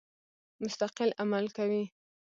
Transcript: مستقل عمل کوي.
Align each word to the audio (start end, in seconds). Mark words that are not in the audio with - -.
مستقل 0.61 1.09
عمل 1.21 1.45
کوي. 1.57 1.83